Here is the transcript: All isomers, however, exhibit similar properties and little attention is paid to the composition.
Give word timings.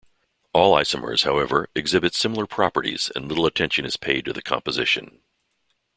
All 0.51 0.75
isomers, 0.79 1.25
however, 1.25 1.69
exhibit 1.75 2.15
similar 2.15 2.47
properties 2.47 3.11
and 3.15 3.27
little 3.27 3.45
attention 3.45 3.85
is 3.85 3.97
paid 3.97 4.25
to 4.25 4.33
the 4.33 4.41
composition. 4.41 5.21